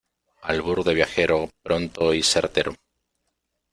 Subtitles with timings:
[0.41, 2.73] albur de viajero, pronto y certero.